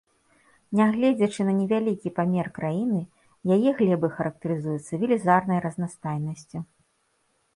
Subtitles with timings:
[0.77, 3.01] Нягледзячы на невялікі памер краіны,
[3.55, 6.59] яе глебы характарызуюцца велізарнай разнастайнасцю.